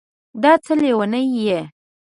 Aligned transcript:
دا 0.41 0.53
څه 0.63 0.73
لېونی 0.81 1.25
یې 1.45 1.59